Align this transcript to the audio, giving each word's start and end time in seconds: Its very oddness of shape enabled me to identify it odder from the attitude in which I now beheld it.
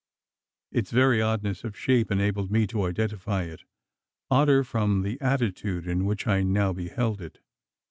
Its 0.71 0.89
very 0.89 1.21
oddness 1.21 1.63
of 1.63 1.77
shape 1.77 2.09
enabled 2.09 2.49
me 2.49 2.65
to 2.65 2.85
identify 2.85 3.43
it 3.43 3.65
odder 4.31 4.63
from 4.63 5.03
the 5.03 5.21
attitude 5.21 5.85
in 5.85 6.05
which 6.05 6.25
I 6.25 6.41
now 6.41 6.73
beheld 6.73 7.21
it. 7.21 7.37